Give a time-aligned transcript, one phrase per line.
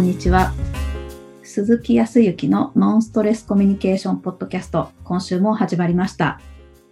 [0.00, 0.52] んにちは。
[1.42, 6.40] 鈴木康之のノンストレスコミュニケーションポッドキャスト、今週も始まりました。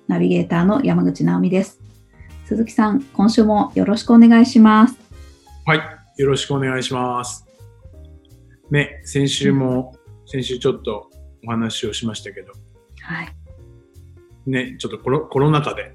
[0.09, 1.80] ナビゲーターの山口直美です。
[2.45, 4.98] 鈴木さん、今週もよろしくお願いします。
[5.64, 5.80] はい、
[6.18, 7.46] よろしくお願いします。
[8.70, 9.95] ね、先週も、
[10.27, 11.11] 先週ちょっと
[11.46, 12.52] お話をしましたけど、
[13.00, 13.29] はい。
[14.46, 15.95] ね、ちょっとコロコロナ禍で、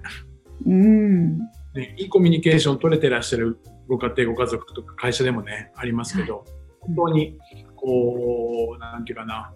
[0.66, 1.38] うん。
[1.76, 6.46] ね、いいコミュニケーション取れてらっしゃるご家庭、ご家族とか会社でもね、ありますけど、
[6.88, 7.38] 本当に、
[7.76, 9.54] こう、なんていうかな、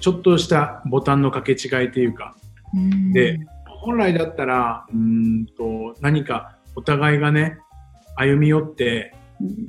[0.00, 2.36] ちょっとしたボタンの掛け違いというか、
[2.74, 7.58] うんで、本来だったら、うーんと、何かお互いがね、
[8.16, 9.68] 歩み寄って、うん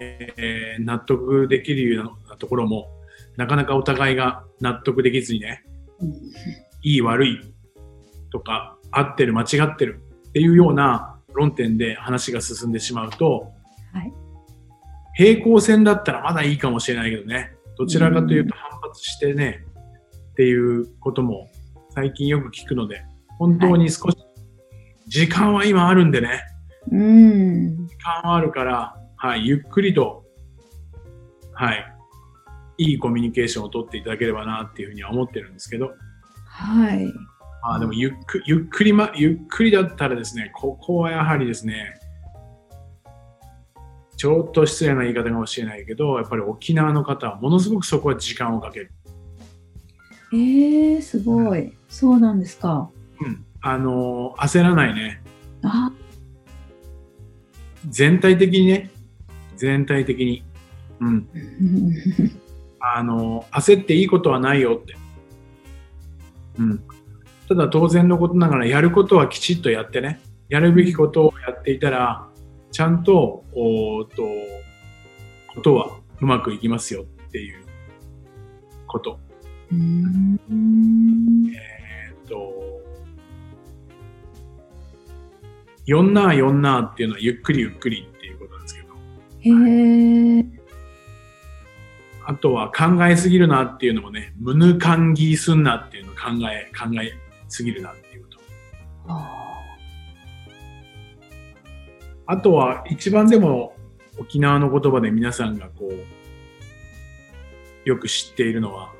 [0.00, 2.88] えー納得できるようなところも、
[3.36, 5.64] なかなかお互いが納得できずにね、
[6.82, 7.40] いい悪い
[8.30, 13.52] とか、合ってる間違ってるっていうような論点で話が進んでしまうと、はい。
[15.18, 19.64] 平行線だったらまだいいかもしれないけどね、どちらかというと反発してね、
[20.30, 21.50] っていうことも
[21.90, 23.02] 最近よく聞くので、
[23.36, 24.16] 本当に少し、
[25.08, 26.40] 時間は今あるんでね、
[26.92, 27.88] うん。
[27.88, 30.22] 時間はあるから、はい、ゆっくりと、
[31.52, 31.94] はい、
[32.78, 35.94] いいコミュニケーションを取っていただければなっていうふうには思ってるんですけど、
[36.46, 37.12] はい。
[37.62, 41.98] まあでもゆっくゆっくりま、ゆっくりだったらですね、ここはやはりですね、
[44.18, 48.92] ちょっと失礼な言い方かもしれないけど、やっぱり沖縄の方はものすごくそこは時間をかける。
[50.32, 51.72] えー、すごい。
[51.88, 52.90] そうなんですか。
[53.20, 53.44] うん。
[53.60, 55.22] あのー焦らないね。
[55.62, 55.92] あ、
[57.88, 58.90] 全体的にね、
[59.54, 60.42] 全体的に。
[60.98, 61.28] うん。
[62.80, 64.96] あの、焦っていいことはないよって。
[66.58, 66.82] うん。
[67.48, 70.20] ただ当然のことながらやることはきちっとやってね。
[70.48, 72.28] やるべきことをやっていたら、
[72.70, 74.22] ちゃんと、おと、
[75.54, 77.64] ことはうまくいきますよっていう
[78.86, 79.18] こと。
[79.72, 80.38] うん。
[81.54, 82.52] えーっと、
[85.86, 88.88] よんなーよんなーっていうのはゆっくりゆっくりっていうことなんですけど。
[89.40, 90.58] へー。
[92.26, 97.12] あとは考えすぎるなっていうのもね、無ぬかんぎすんなっていうのを考え、考え
[97.48, 98.38] すぎるなっていうこと。
[99.08, 99.47] ああ
[102.36, 103.74] とは一番でも
[104.18, 108.92] 沖縄の言葉で皆さんがこう、よく知っているのは、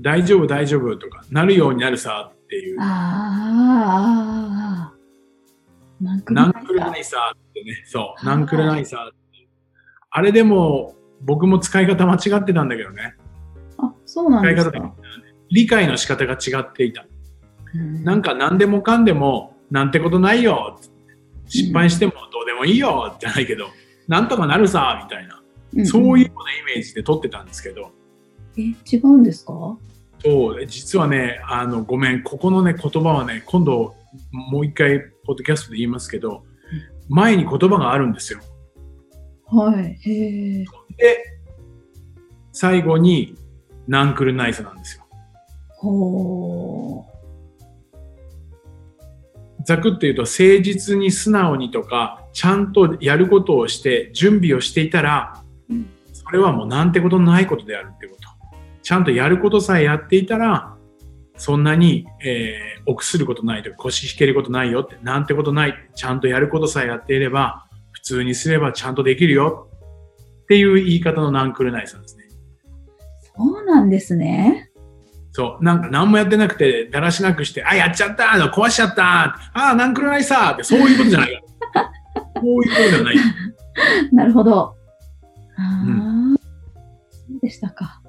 [0.00, 4.94] 大丈夫大丈夫とか、なるようになるさっていう、あああ。
[6.02, 9.48] なんかなんくるないさってね、そう、なんくるないさっていう。
[10.10, 13.14] あれでも僕も使い方間違ってたんだけどね。
[13.78, 14.94] あ、そうなん使い方ですか。
[15.50, 17.06] 理解の仕方が違っていた。
[17.74, 20.78] うんなんか何でもかんでも、なんてことないよ。
[21.48, 23.16] 失敗してもどうでもいいよ。
[23.18, 23.68] じゃないけど、
[24.06, 25.42] なんとかなるさ、みたいな。
[25.82, 27.90] んそういうようなイメージで撮ってたんですけど、
[28.58, 29.78] え、違うんですか？
[30.22, 33.94] そう、実はね、あの、ごめん、ここのね、言葉はね、今度、
[34.30, 36.44] もう一回、ポッドキャストで言いますけど、
[37.08, 38.40] 前に言葉があるんですよ。
[39.46, 39.98] はい。
[40.06, 40.64] へえ。
[40.98, 41.24] で、
[42.52, 43.34] 最後に、
[43.88, 45.04] ナンクルナイスなんですよ。
[45.78, 47.06] ほ
[49.64, 55.88] ざくっと言うと、誠実に素直にとか、ちゃんとやることをして、準備をしていたら、うん
[56.24, 58.22] それはもうなんてことのないことであるってこと。
[58.82, 60.76] ちゃんとやることさえやっていたら、
[61.36, 65.74] そんなに、えー、臆することないとか、腰引けることないよって、なんてことない。
[65.94, 69.68] ちゃんとやることさえやっていれば、普通にすればちゃんとできるよ
[70.44, 72.24] っていう言い方のナンクルナイスなんですね。
[73.36, 74.71] そうなんですね。
[75.32, 75.64] そう。
[75.64, 81.42] なんか何もやってなくて、だらしなくして、あ、やっちゃった壊しちゃったあ、ナンクルナイスさって、そういうことじゃない。
[82.36, 83.16] そういうことではない。
[84.12, 84.60] なるほど。
[84.60, 84.74] あ
[85.56, 86.38] あ、う
[87.10, 88.00] そうでしたか。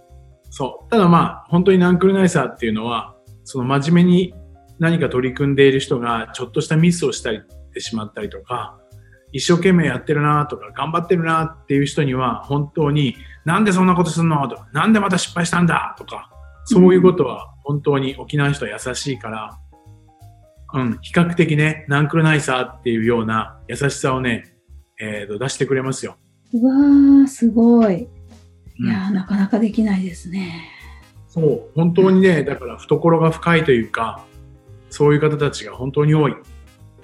[0.50, 0.90] そう。
[0.90, 3.16] ただまあ、本当にナンクルナイサーっていうのは、
[3.46, 4.34] その真面目に
[4.80, 7.44] 何か取り組んでいる人がちょっとしたミスをしたりし
[7.74, 8.78] てしまったりとか、
[9.32, 13.16] 一生懸命やってるなとか、頑張ってるなっていう人には、本当に、
[13.46, 16.30] なんでそんなことすんのとか、なんでまた失敗したんだとか、
[16.66, 19.60] そういうことは本当に沖縄の人は優しいから、
[20.74, 24.56] うん、比較的ね、ナンクルナイサーっていうような優しさをね、
[25.00, 26.18] えーと、出してくれますよ。
[26.54, 28.04] うわー、すごい。
[28.04, 28.24] うん
[28.76, 30.70] いやー、なかなかできないですね。
[31.28, 34.26] そう、本当にね、だから懐が深いというか、
[34.90, 36.32] そういう方たちが本当に多い。
[36.32, 36.38] う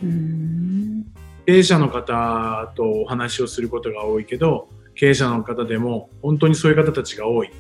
[0.04, 1.06] ーん。
[1.46, 7.52] 経営者の方とお話をすることが多いけど、経営者の方でも本当にそういう方たちが多い。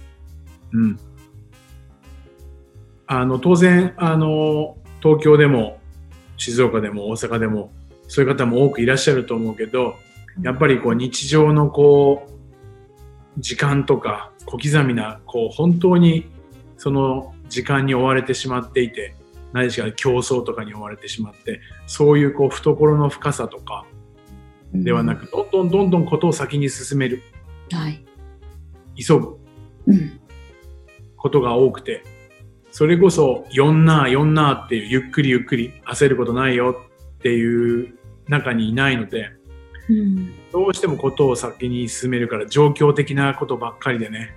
[0.73, 0.99] うん。
[3.11, 5.79] あの、当然、あの、東京でも、
[6.37, 7.71] 静岡でも大阪でも、
[8.07, 9.95] そういう方も多くいらっしゃると思うけど、
[10.43, 16.29] やっぱりこう日常のこう、時間とか小刻みな、こう本当に
[16.77, 19.15] その時間に追われてしまっていて、
[19.53, 23.87] 何しか競争とかに追われてしまって、そういうこう懐の深さとか
[24.71, 27.23] ではなく、どんどんどんどんことを先に進める、
[27.71, 28.05] はい。
[28.95, 29.39] 急ぐ
[29.87, 30.19] うん。
[31.17, 32.03] ことが多くて、
[32.71, 36.75] それこそ4な4なっていうゆっくりゆっくり焦ることないよ
[37.17, 39.31] っていう中にいないので、
[39.89, 40.33] うん。
[40.51, 44.35] どうしてもことを先に進めるから状況的なことばっかりでね、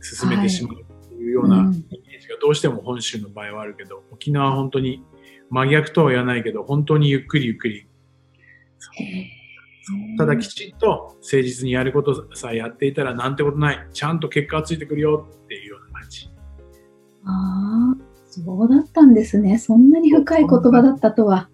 [0.00, 5.02] 進めてしまうっていうようなうんイメージがどうしても本州の場合はあるけど、沖縄は本当に
[5.50, 7.88] 真逆とは言わないけど、本当にゆっくりゆっくり、
[10.18, 13.86] ただきちんと誠実にやることさえやっていたらなんてことない。
[13.92, 16.28] ちゃんと結果がついてくるよっていうような感じ。
[17.26, 17.96] ああ、
[18.30, 19.58] そうだったんですね。
[19.58, 21.48] そんなに深い言葉だったとは。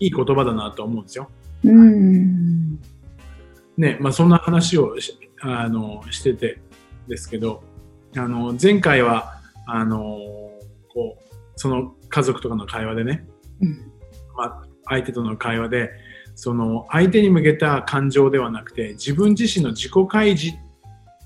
[0.00, 1.28] いい言葉だなと思うんですよ。
[1.64, 2.78] うん。
[3.76, 6.60] ね、まあそんな話をしあのしてて
[7.08, 7.62] ですけど、
[8.16, 10.18] あの前回はあの
[10.92, 13.26] こうその家族とかの会話でね、
[13.60, 13.92] うん
[14.36, 15.90] まあ相手との会話で、
[16.34, 20.56] その相手に向けた感情ではなくて自分自身の自己開示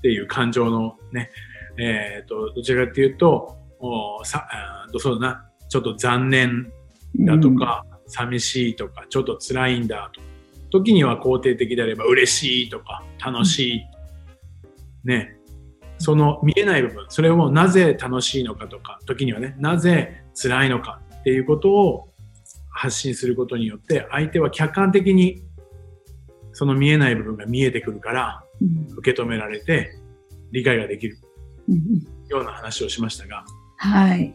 [0.03, 1.31] っていう感情のね、
[1.77, 6.73] えっ、とどちらかというと、おさあーそうだな、ちょっと残念
[7.19, 10.27] だとか、寂しいとか、ちょっと辛いんだとか、
[10.71, 13.81] 時には肯定的であれば嬉しいとか、楽しい。
[15.05, 15.37] ね。
[15.99, 22.09] その見えない部分、それをなぜ楽しいのかとか、時にはね、なぜ辛いのかっていうことを
[22.71, 25.43] 発信することによって、相手は客観的に
[26.51, 28.52] その見えない部分が見えてくるから、うん。
[28.97, 29.95] 受け止められて
[30.51, 31.17] 理解ができる。
[31.67, 31.79] うん。
[32.29, 33.45] ような話をしましたが、
[33.77, 34.33] はい。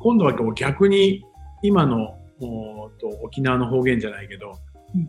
[0.00, 1.24] 今度はこう逆に
[1.62, 4.58] 今のおーと沖縄の方言じゃないけど、
[4.94, 5.08] うん。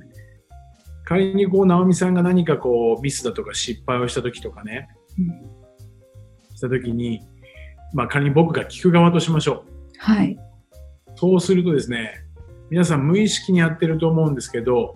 [1.06, 6.56] 仮にこう直美さんが何かこうミスだとか失敗をした時とかねうん。
[6.56, 7.22] した時に、
[7.94, 9.66] まあ、仮に僕が聞く側としましょ
[9.98, 10.34] はい。
[10.34, 10.40] う
[11.16, 12.26] そうするとですね
[12.70, 14.94] 皆さん無意識にやってると思うんですけど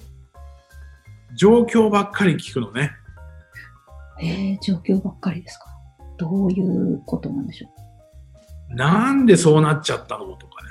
[1.35, 2.91] 状況ばっかり聞くのね
[4.25, 5.65] えー、状況ばっかりですか？
[6.17, 7.69] どういうことなんでしょ
[8.71, 8.75] う？
[8.75, 10.69] なんでそうなっちゃったのとかね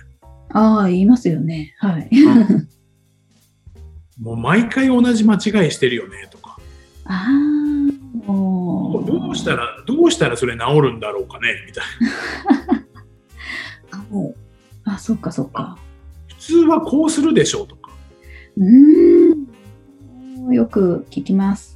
[0.54, 1.75] ああ、言いますよね。
[1.78, 2.08] はい。
[4.20, 5.40] もう毎回同じ間違い
[5.70, 6.58] してるよねとか
[7.06, 9.10] ああ、もう。
[9.10, 11.84] どうしたらどうしたらそれ治るんだろうかねみたい
[13.90, 14.37] な あもう
[14.84, 15.76] あ、そっかそっか。
[16.28, 17.90] 普通はこうするでしょうとか、
[18.56, 19.34] うー
[20.50, 20.52] ん。
[20.52, 21.72] よく聞きます。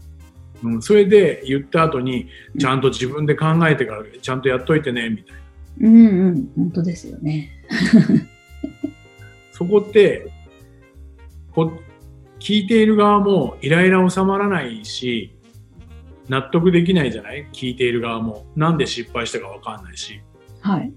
[0.65, 6.49] うん、それで言った後にちゃんと自分で考えてからちゃんとやっといてねみたいなうんうん。
[6.57, 7.51] 本当ですよね。
[9.53, 10.31] そこって
[11.53, 11.73] こ
[12.39, 15.35] 聞いている側もイライラ収まらないし
[16.29, 17.47] 納得できないじゃない？
[17.53, 20.21] 聞いている側もなんで失敗したかわかんないし
[20.61, 20.93] はい。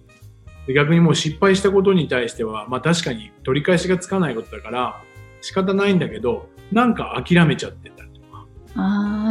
[0.67, 5.01] で逆にもう失敗したことに対してはまあ確かに取り返しがつかないことだから
[5.41, 8.45] 仕方ないんだけどなんか諦めちゃってたりとか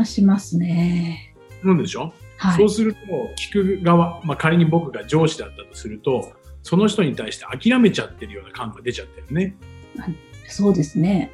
[0.04, 1.34] しますね。
[1.62, 2.12] なんでしょ？
[2.36, 2.68] はいそう。
[2.68, 3.00] すると、
[3.36, 9.56] 聞く側、まあ、仮に僕が上司だったとすると、その人に対して諦めちゃってるような感が出ちゃってるね。
[10.46, 11.32] そうですね。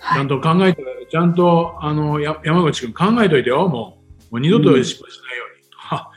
[0.00, 0.28] ちゃはいん。
[0.28, 3.98] と考えて、ちゃんと、あの、や山口くん考えといてよ、も
[4.30, 4.34] う。
[4.34, 5.68] もう二度と失敗しないように。
[5.72, 6.10] は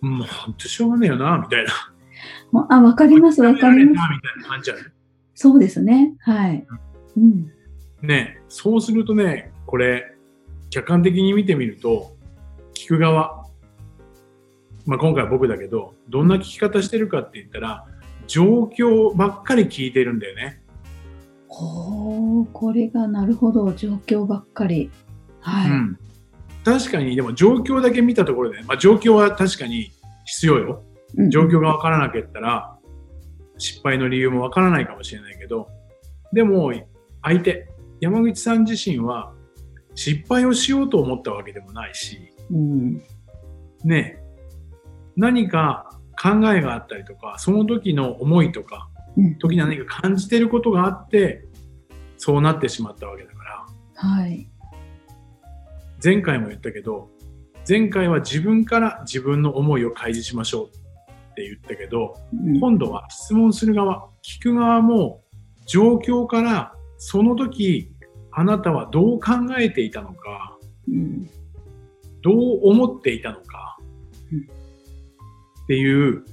[0.00, 1.72] もう本当しょうがねえよな、みたいな。
[2.68, 4.10] あ、わかります、わかります。
[4.14, 4.84] みたいな感じじゃない
[5.34, 6.14] そうですね。
[6.20, 6.66] はい。
[7.16, 7.50] うん。
[8.02, 10.16] ね、そうするとね、これ、
[10.70, 12.16] 客観的に見てみると、
[12.74, 13.44] 聞く側、
[14.86, 17.86] まあ、今回は僕だけど、どんな聞き方してるかって言ったら、
[18.26, 20.62] 状況ばっかり聞いてるんだよね。
[21.48, 24.90] ほう、これがなるほど、状況ばっかり。
[25.40, 25.70] はい。
[25.70, 25.98] うん、
[26.64, 29.90] 確かに、でも状況だけ見たところで、まあ、状況は確かに
[30.24, 30.84] 必要よ。
[30.84, 30.90] うん
[31.28, 32.78] 状況がわからなかったら、
[33.58, 35.68] 失敗の理由もわからないかもしれないけど、
[36.32, 36.72] でも、
[37.22, 37.68] 相手、
[38.00, 39.34] 山口さん自身は、
[40.00, 43.02] 失敗をしようと思ったわけでもないし、うん。
[43.84, 44.18] ね、
[45.14, 48.88] 何か考えがあったりとか、その時の思いとか、
[49.18, 49.36] うん。
[49.36, 51.44] 時に何か感じてることがあって、
[52.16, 54.48] そうなってしまったわけだから、はい。
[56.02, 57.10] 前回も言ったけど、
[57.68, 65.20] 前回は自分から自分の思いを開示しましょうって言ったけど、うん今度は質問する側、聞く側も
[65.66, 67.92] 状況からその時
[68.32, 70.56] あなたはどう考えていたのか、
[70.88, 71.26] うん。
[72.22, 73.78] どう思っていたのか
[74.32, 76.24] うんっていう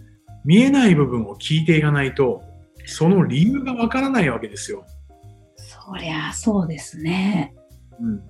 [0.46, 2.44] 見えない部分を聞いていかないと
[2.88, 4.86] その理由がわからないわけですよ。
[5.58, 7.54] そりゃそうですね。
[8.00, 8.24] うん。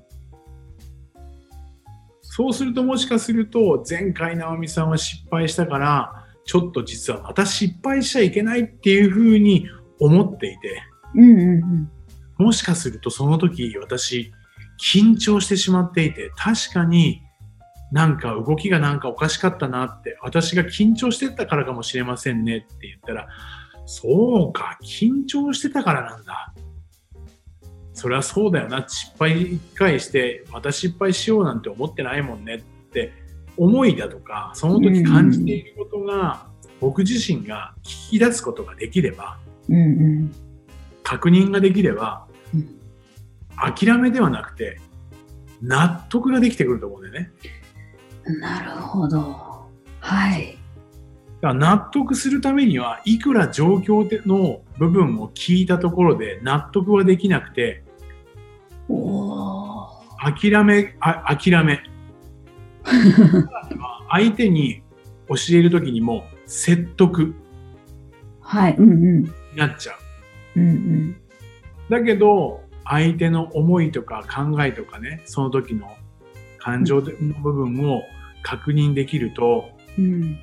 [2.21, 9.67] そうするともしかすると、前回直美さんは失敗したから、ちょっと実はまた失敗しちゃいけないっていうふうに
[9.99, 10.81] 思っていて、
[11.15, 11.91] うんうんうん。
[12.37, 14.31] もしかするとその時私、
[14.79, 17.21] 緊張してしまっていて、確かに
[17.91, 23.27] なんか動きがなんかおかしかったなって、私が緊張してたからかもしれませんねって言ったら、
[23.85, 26.53] そうか、緊張してたからなんだ。
[27.93, 33.13] それはそうだよな、失敗一回して、また失敗しようなんて思ってないもんねって
[33.55, 36.47] 思いだとか、その時感じていることが、
[36.81, 39.39] 僕自身が聞き出すことができれば、
[39.69, 39.79] うんう
[40.25, 40.35] ん。
[41.03, 42.26] 確認ができれば、うん
[43.57, 44.79] 諦めではなくて、
[45.61, 47.31] 納得ができてくると思うんだよね。
[48.39, 49.67] なるほど。
[49.99, 50.57] はい。
[51.41, 57.83] だから納得するためには、いくら状況での部分を聞いたところで納得はできなくて、
[58.89, 59.87] おー。
[60.19, 61.81] 諦め、あ諦め。
[64.09, 64.81] 相手に
[65.27, 67.35] 教えるときにも説得
[68.41, 68.75] はい。
[68.77, 69.23] うんうん。
[69.23, 69.93] になっちゃ
[70.55, 70.59] う。
[70.59, 71.15] うんうん。
[71.89, 75.89] だけど、相手の思いとか考えとかね、その時の
[76.57, 78.03] 感情の部分を
[78.43, 80.39] 確認できると、うん。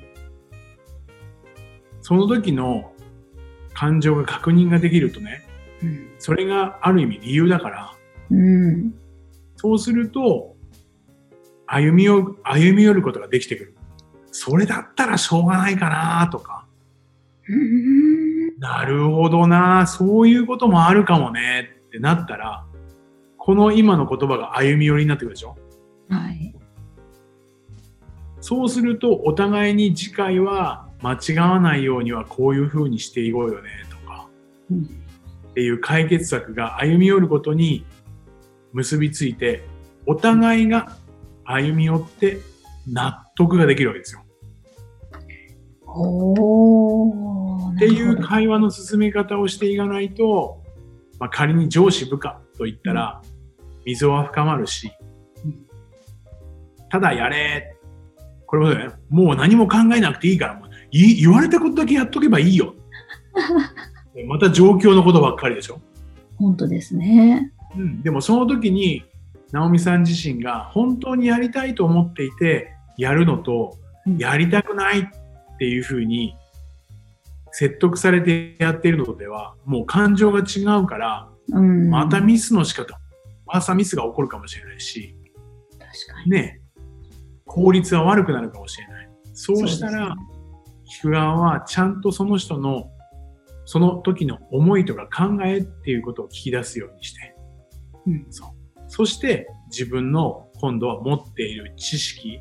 [2.01, 2.93] その時の
[3.73, 5.43] 感情が確認ができるとね、
[5.81, 6.09] うん。
[6.19, 7.93] それがある意味理由だから、
[8.29, 8.93] うん。
[9.55, 10.55] そうすると、
[11.65, 13.75] 歩みを、歩み寄ることができてくる。
[14.31, 16.67] それだったらしょうがないかなとか、
[17.47, 18.59] うん。
[18.59, 22.65] なるほどな、そういうこともあるかもねってなったら、
[23.37, 25.55] この今の言葉が歩み寄りになってくるでしょ？
[26.09, 26.53] はい。
[28.41, 34.27] そうすると、お互いに次回は間違わないようにはこういう風にしていこうよねとか、
[34.69, 34.83] うん
[35.51, 37.85] っていう解決策が歩み寄ることに
[38.73, 39.63] 結びついて、
[40.05, 40.97] お互いが
[41.45, 42.39] 歩み寄って
[42.91, 44.21] 納得ができるわけですよ。
[45.87, 47.75] おー。
[47.75, 50.61] っていう会話の進め方をしていかないと、
[51.19, 53.21] まあ、仮に上司部下と言ったら、
[53.85, 54.91] 溝は深まるし
[55.43, 55.65] うん、
[56.89, 57.75] ただやれ。
[58.47, 62.75] これもね、もう何も考えなくていいから、い言われたことだけやっとけばいいよ。
[64.27, 65.81] また状況のことばっかりでしょ。
[66.37, 67.51] 本当ですね。
[67.77, 69.03] うん、でもその時に、
[69.51, 73.85] 直美さん自身が本当にやりたいと思っていて、やるのと、うん
[74.19, 76.35] やりたくないっていうふうに
[77.57, 81.89] 説得されてやっているのでは、もう感情が違うから、うん。
[81.89, 82.99] またミスの仕方、
[83.45, 85.15] またミスが起こるかもしれないし、
[85.79, 85.81] 確
[86.13, 86.31] かに。
[86.31, 86.61] ね、
[87.45, 89.09] 効率は悪くなるかもしれない。
[89.33, 90.15] そうしたら、ね
[90.85, 92.91] 聞く側はちゃんとその人の
[93.65, 97.35] その時の思いとか考えっていうことを聞き出すようにして、
[98.05, 98.49] うんそう
[98.87, 102.39] そして自分の今度は持っている知識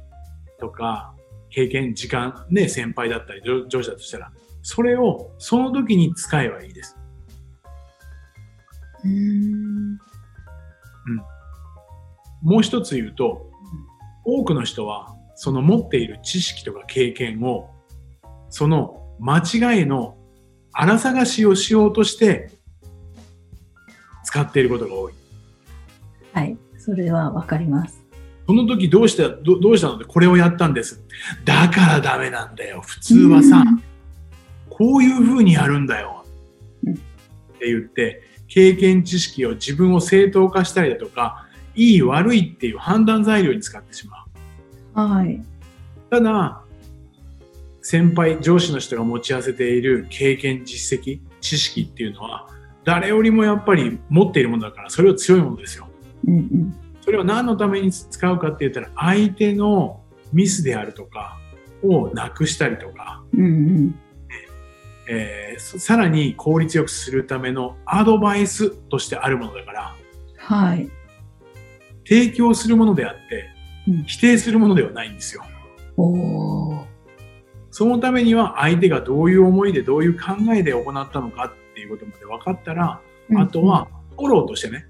[0.61, 1.15] とか
[1.49, 4.33] 経験、時間、ね、先輩だったり上上司だとしたら、
[4.65, 6.97] それをその時に使えばいいです。
[9.05, 9.99] うーん。
[12.43, 13.51] もう一つ言うと、
[14.25, 17.71] 多くの人はその持っている知識とか経験を、
[18.49, 20.17] その間違いの
[20.73, 22.51] 荒探しをしようとして
[24.25, 25.13] 使っていることが多い。
[26.33, 26.57] はい。
[26.79, 28.03] それはわかります。
[28.47, 29.97] その時どうした、どどうしたの？
[29.97, 31.03] ってこれをやったんです。
[31.45, 32.83] だからダメなんだよ。
[32.83, 33.65] 普通はさ、
[34.77, 36.25] こういう風にやるんだよ。
[36.85, 36.97] うんっ
[37.57, 45.03] て言って、経験知識を自分を正当化したりだとか、いい悪いっていう判断材料に使ってしまう。
[45.03, 45.11] うん。
[45.11, 45.43] はい。
[46.11, 46.63] ただ、
[47.81, 52.49] 先輩、上司の人が持ち合わせている経験、実績、知識っていうのは、
[52.85, 55.87] 誰よりもやっぱり持っているものだから、それは強いものですよ。
[56.27, 56.75] うんうん。
[57.01, 60.03] それを何のために使うかって言ったら、相手の
[60.33, 61.39] ミスであるとか
[61.83, 63.95] をなくしたりとか、うんうん。
[65.09, 69.97] えーそさらに効率よくするためのアドバイスとしてあるものだから、
[70.37, 70.91] はい。
[72.07, 73.55] 提供するものであって
[73.87, 75.45] うん、否定するものではないんですよ。
[77.71, 83.01] そのためには相手がどういう思いでどういう考えで行ったのかっていうことまで分かったら、
[83.37, 84.87] あとはフォローとしてね。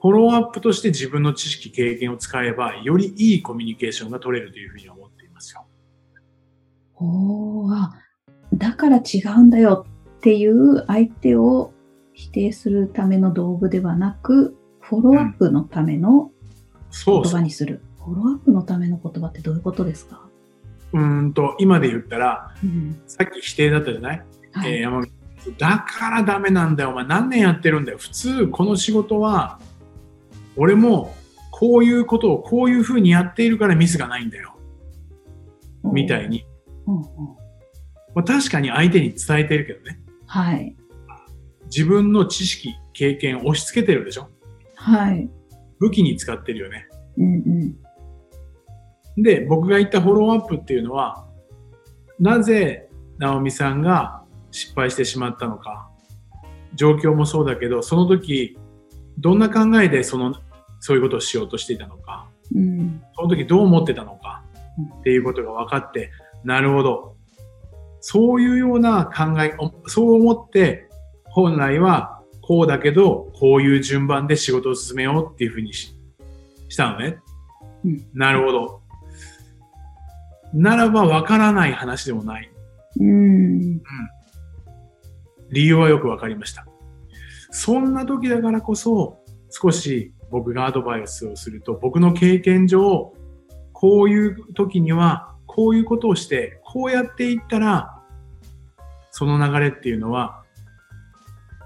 [0.00, 5.01] フォローアップとして自分の知識、経験を使えば、よりいいコミュニケーションが取れるというふうに思。
[7.02, 7.74] おー。
[7.74, 7.92] あ、
[8.54, 9.86] だから違うんだよ
[10.18, 11.72] っていう相手を
[12.12, 16.30] 否定するための道具ではなく、フォローアップのための
[17.04, 17.22] 言。
[17.24, 17.82] 葉にする。
[17.98, 20.28] フォローアップのための言葉ってどういうことですか？
[20.92, 23.00] うーんと、今で言ったら、うん。
[23.06, 24.22] さっき否定だったじゃない？
[24.52, 25.10] はいえー
[25.58, 26.90] だからダメなんだよ。
[26.90, 27.98] お前何年やってるんだよ？
[27.98, 29.58] 普通、この仕事は、
[30.54, 31.12] 俺も
[31.50, 34.56] こういうことをこういうふうにやっているからミスがないんだよ。
[35.82, 36.44] みたいに。
[36.86, 37.04] うんうん
[38.14, 40.00] まあ、確かに相手に伝えてるけどね。
[40.26, 40.76] はい。
[41.64, 44.28] 自分の知識、経験を押し付けてるでしょ。
[44.74, 45.30] はい。
[45.78, 46.88] 武器に使ってるよね。
[47.16, 47.34] うん
[49.16, 49.22] うん。
[49.22, 51.26] で、僕が言ったフォローアップっていうのは、
[52.20, 55.90] なぜ直美さんが失敗してしまったのか、
[56.74, 58.58] 状況もそうだけど、その時、
[59.18, 60.34] どんな考えでその、
[60.80, 63.02] そういうことをしようとしていたのか、うん。
[63.14, 64.42] その時どう思ってたのか
[64.78, 66.10] うんっていうことが分かって、
[66.44, 67.16] なるほど。
[68.00, 70.88] そういうような考え、おそう思って、
[71.24, 75.96] 本来はこうだけど、こういう順番で仕事を進めようっていうふうにし
[76.68, 77.18] したのね。
[77.84, 78.82] うんなるほど。
[80.54, 82.50] ならば分からない話でもない。
[83.00, 83.80] うん。
[85.50, 86.66] 理由はよく分かりました。
[87.50, 89.18] そんな時だからこそ、
[89.50, 93.12] 少し僕がアドバイスをすると、僕の経験上、
[93.72, 98.00] こういう時には、こういうことをして、こうやっていったら、
[99.10, 100.42] その流れっていうのは、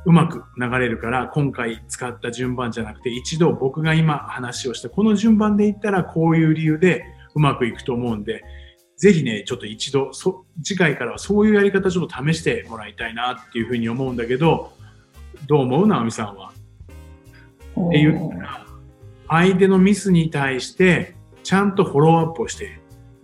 [0.05, 8.43] うまく流れるから、今回使った順番じゃなくて、一度僕が今話をした、この順番でいったら、こういう理由でうまくいくと思うんで、
[8.97, 10.11] ぜひね、ちょっと一度、
[10.65, 14.73] 次回からはそういうやり方ちょっと試してもらいたいなっていうふうに思うんだけど、
[15.47, 15.87] どう思う？
[15.87, 16.49] 直美さんは。
[16.49, 18.67] って言ったら、
[19.29, 22.81] 相手のミスに対して、ちゃんとフォローアップをして、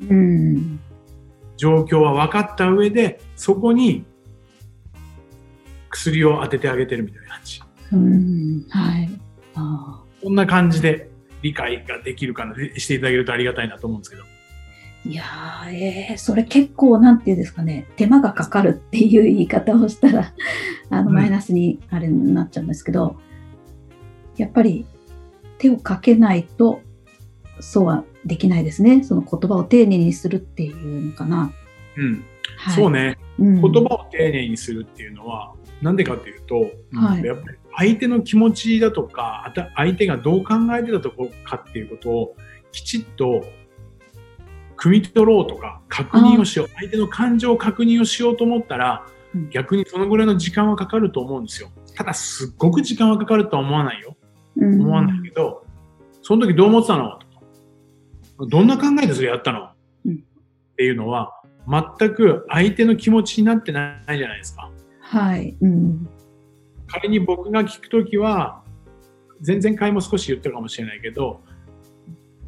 [0.09, 0.81] うん。
[1.57, 4.05] 状況は分かった上で、そこに
[5.91, 7.63] 薬を当ててあげてるみたいな感じ。
[7.93, 8.67] うん。
[8.69, 9.11] はい。
[9.55, 11.11] あこんな感じで
[11.43, 14.23] 理解ができるかな、していただけるとありがたいなと思うんですけど。
[14.23, 14.33] ー
[15.05, 20.33] いやー、えー、それ結構、なんていうんですかね、手間がかかるっていう言い方をしたら、
[20.91, 23.17] あの、うんマイナスにあれになっちゃうんですけど、
[24.37, 24.87] やっぱり
[25.59, 26.81] 手をかけないと、
[27.61, 29.03] そうはできないですね。
[29.03, 31.53] その言葉を丁寧にするっていうのかな。
[31.97, 32.25] うん。
[32.57, 33.19] はい、そうね。
[33.39, 33.61] うん。
[33.61, 42.37] 言葉を丁寧にするっていうのは、なんでかっていうと、はいやっぱり相手の気持ちだとか、あた相手がどう考えてたとこかっていうことを
[42.71, 43.45] きちっと
[44.77, 46.69] 汲み取ろうとか、確認をしよう。
[46.75, 51.71] 相手の感情を確認をしようと思ったらうん、逆にそのぐらいの時間はかかると思うんですよ。
[51.95, 54.17] ただ、すっごく時間はかかるとは思わないよ。
[54.57, 55.65] うん、思わないけど、
[56.23, 57.19] その時どう思ってたの？
[58.39, 59.71] どんな考えでそれやったの、
[60.07, 61.33] うんっていうのは、
[61.69, 64.71] 全く相手の気持ちになってないじゃないですか。
[65.01, 65.57] はい。
[65.61, 66.09] うん。
[66.89, 68.63] 仮に僕が聞くときは、
[69.47, 71.41] 前々回も少し言ったかもしれないけど、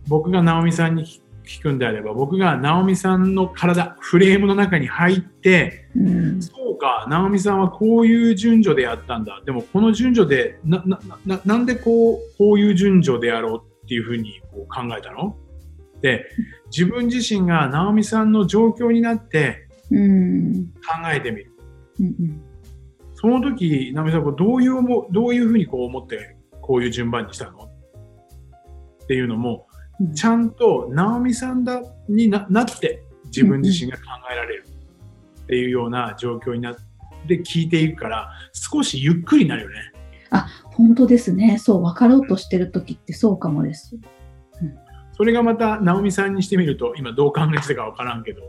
[0.09, 1.05] 僕が直美さんに
[1.44, 6.42] 聞くんであれば、僕が直美さんの体、フレームの中に入って、うん。
[6.42, 9.42] そうか、直美さんはこういう順序でやったんだ。
[9.44, 15.37] でもこの順序で、な、な、ななんでこう、こういう順序でやろうっていうふうにこう考えたの？
[16.05, 16.27] で、
[16.67, 20.67] 自分自身が直美さんの状況になってうん。
[20.75, 21.53] 考えてみる。
[21.99, 22.43] うん。
[23.14, 27.59] その時、直美さんはこうどういう思う、どういうふうにこう思って、こういう順番にしたの？
[27.59, 29.67] っていうのも、
[29.99, 34.67] うんちゃんと直美さんだにななって自分自身が考えられる
[35.45, 36.77] っていうような状況になっ
[37.29, 39.77] て聞いていくから、少しゆっくりになるよね。
[40.64, 41.57] 本当ですね。
[41.59, 43.97] そう、分かろうとしてる時ってそうかもです。
[45.16, 48.42] それがまた直美さんにしてみると、今どう考えてたかわからんけど、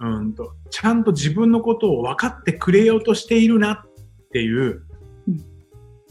[0.00, 3.80] うんと、ちゃんと自分のことを分かってくれようとしているなっ
[4.32, 4.82] ていう
[5.28, 5.50] うん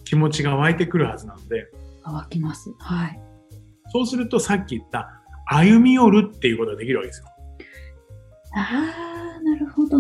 [0.10, 1.68] 気持ちが湧いてくるはずなので、
[2.04, 2.74] あ湧きます。
[2.80, 3.22] はい。
[3.92, 5.08] そうするとさっき言った
[5.46, 7.28] 歩み寄るっていうことができるわけですよ。
[8.56, 9.98] ああ、なるほど。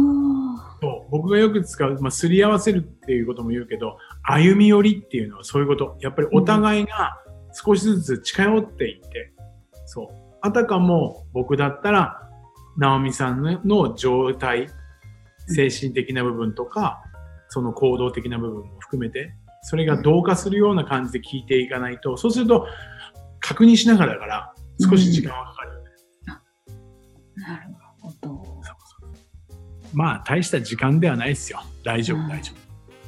[0.81, 5.97] そう僕がよく使う、まあ、すり合わせるっていうことも言うけど、歩み寄りっていうのはそういうこと。
[6.01, 7.17] やっぱりお互いが
[7.53, 9.33] 少しずつ近寄っていって、
[9.91, 10.07] そう。
[10.41, 12.29] あたかも僕だったら、
[12.77, 14.67] 直美さんの状態、
[15.47, 17.01] 精神的な部分とか、
[17.49, 22.67] その行動的な部分も含めて、それが同化するような感じで聞いていかないと、そうすると、
[23.39, 25.89] 確認しながらだから、少し時間はかかるよね。
[27.35, 27.63] なる
[27.99, 28.61] ほど。
[29.91, 31.61] まあ、大した時間ではないですよ。
[31.83, 32.53] 大丈夫、うん大丈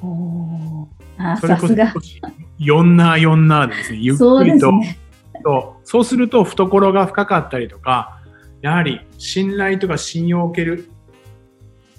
[0.01, 0.07] 夫。
[0.07, 1.91] おーあーそれこそさすが。
[1.93, 2.19] 少し
[2.59, 4.97] 4な4なでですね、ゆっそうでくりと、すね。
[5.43, 8.21] そうそうすると懐が深かったりとか、
[8.61, 10.89] やはり信頼とか信用を受ける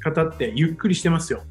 [0.00, 1.42] 方ってゆっくりしてますよ。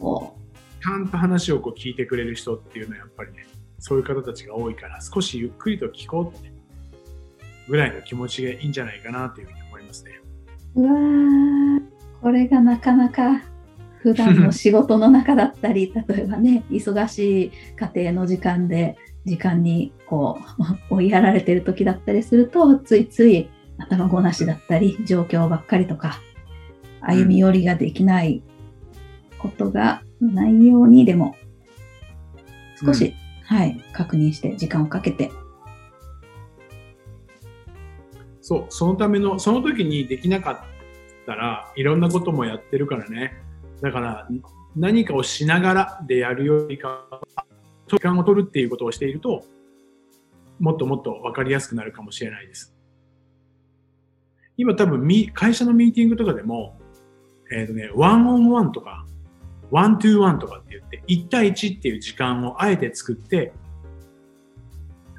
[0.00, 0.34] お
[0.82, 3.46] ちゃんと話をこう聞いてくれる人っていうのはやっぱりね、
[3.78, 6.54] そういう方たちが多いから、少しゆっくりと聞こうってね、
[7.68, 10.12] ぐらいの気持ちがいいんじゃないかなというふうに思いますね。
[10.76, 11.82] うわー
[12.20, 13.42] これがなかなか
[13.98, 20.38] 普段の仕事の中だったり、 例えばね、忙しい家庭の時間で、時間にこ
[20.90, 26.20] う、 追いやられてる時だったりすると、ついつい頭ごなしだったり、状況ばっかりとか、
[27.00, 28.42] 歩み寄りができない
[29.38, 31.36] ことがないように、でも、
[32.84, 35.30] 少し、はい、確認して、時間をかけて。
[38.40, 43.32] そう、そのための、その時にできなかったら、いろんなこともやってるからね。
[43.80, 44.28] だから、
[44.76, 47.46] 何かをしながらでやるよりかは、
[47.86, 49.44] 時間を取るっていうことをしていると、
[50.58, 52.74] もっともっと分かりやすくなるかもしれないです。
[54.56, 56.78] 今多分、会社のミーティングとかでも、
[57.52, 59.04] えっ、ー、とね、ワンオンワンとか、
[59.70, 63.52] ワントゥーワンとかって言って、1対1っていう時間をあえて作って、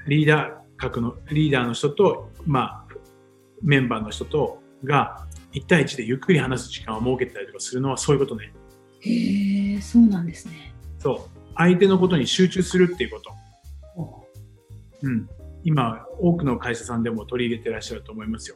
[0.08, 2.95] リーダー格の、リーダーの人と、まあ、
[3.62, 8.54] メンバーの人とが、1対1でゆっくり話す時間を設けたりとかするのはそういうことね。
[9.01, 10.73] へえ、そうなんですね。
[10.99, 11.35] そう。
[11.56, 13.32] 相手のことに集中するっていうこと。
[15.04, 15.30] うん。
[15.63, 18.56] 今、多くの会社さんでも取り入れてらっしゃると思いますよ。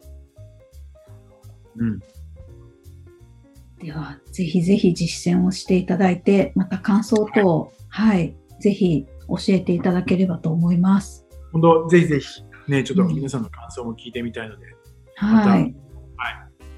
[1.77, 1.99] うん。
[3.79, 11.25] では、ぜひぜひ実践をしていただいて、また感想等、はい、はい、ぜひ教えていただければと思います。
[11.51, 14.65] 本当、ぜひぜひ、ね、ちょっと皆さんの感想も聞いてみたいので、
[15.21, 15.75] うん、また、はい、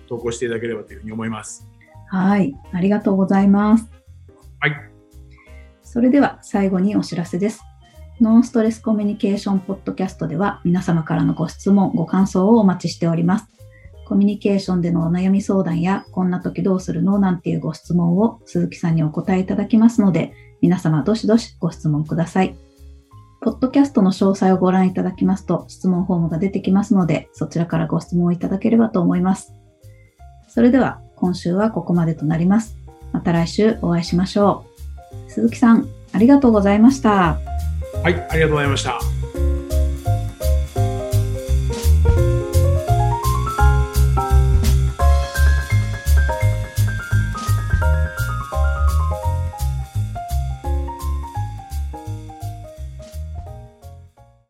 [0.07, 1.67] 投稿していただければというふうに思います。
[2.09, 3.89] はい、ありがとうございます。
[4.59, 4.90] はい。
[5.91, 7.65] それでは最後にお知らせです。
[8.21, 13.47] ノンストレスコミュニケーションポッドキャストでは皆様からのご質問、ご感想をお待ちしております。
[14.07, 22.55] コミュニケーションでのお悩み相談や、こんな時どうするのなんていうご質問を鈴木さんにお答えいただきますので、皆様どしどしご質問ください。
[23.41, 29.53] ポッドキャストの詳細をご覧いただきますと、質問フォームが出てきますので、そちらからご質問をいただければと思います。
[30.47, 32.77] それでは、今週はここまでとなります。
[33.11, 34.70] また来週お会いしましょう。
[35.27, 37.39] 鈴木さん、ありがとうございました。
[38.03, 38.99] はい、ありがとうございました。